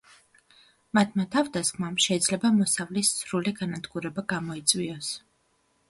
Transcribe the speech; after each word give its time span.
მათმა 0.97 1.25
თავდასხმამ 1.35 2.01
შეიძლება 2.07 2.53
მოსავლის 2.57 3.13
სრული 3.21 3.57
განადგურება 3.63 4.29
გამოიწვიოს. 4.37 5.17